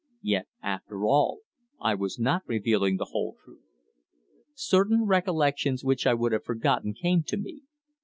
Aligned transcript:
Yet, 0.23 0.47
after 0.63 1.05
all, 1.05 1.41
I 1.79 1.93
was 1.93 2.17
not 2.17 2.41
revealing 2.47 2.97
the 2.97 3.09
whole 3.11 3.35
truth. 3.45 3.61
Certain 4.55 5.03
recollections 5.05 5.83
which 5.83 6.07
I 6.07 6.15
would 6.15 6.31
have 6.31 6.43
forgotten 6.43 6.95
came 6.95 7.21
to 7.27 7.37
me. 7.37 7.61